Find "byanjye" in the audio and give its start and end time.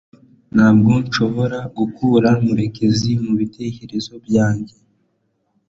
4.25-4.75